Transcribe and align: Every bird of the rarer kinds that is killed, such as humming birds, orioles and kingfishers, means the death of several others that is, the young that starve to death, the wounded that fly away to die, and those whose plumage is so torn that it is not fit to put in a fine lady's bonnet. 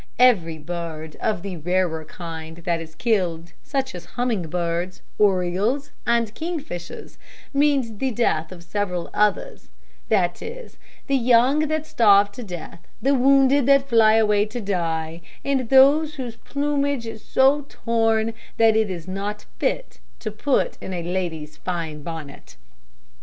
Every 0.17 0.57
bird 0.57 1.15
of 1.17 1.43
the 1.43 1.57
rarer 1.57 2.03
kinds 2.05 2.63
that 2.63 2.81
is 2.81 2.95
killed, 2.95 3.53
such 3.61 3.93
as 3.93 4.05
humming 4.17 4.49
birds, 4.49 5.03
orioles 5.19 5.91
and 6.07 6.33
kingfishers, 6.33 7.19
means 7.53 7.95
the 7.99 8.09
death 8.09 8.51
of 8.51 8.63
several 8.63 9.11
others 9.13 9.69
that 10.09 10.41
is, 10.41 10.79
the 11.05 11.15
young 11.15 11.59
that 11.67 11.85
starve 11.85 12.31
to 12.31 12.43
death, 12.43 12.79
the 12.99 13.13
wounded 13.13 13.67
that 13.67 13.87
fly 13.89 14.13
away 14.15 14.47
to 14.47 14.59
die, 14.59 15.21
and 15.45 15.69
those 15.69 16.15
whose 16.15 16.35
plumage 16.35 17.05
is 17.05 17.23
so 17.23 17.67
torn 17.69 18.33
that 18.57 18.75
it 18.75 18.89
is 18.89 19.07
not 19.07 19.45
fit 19.59 19.99
to 20.17 20.31
put 20.31 20.79
in 20.81 20.93
a 20.95 21.03
fine 21.03 21.13
lady's 21.13 21.59
bonnet. 21.59 22.57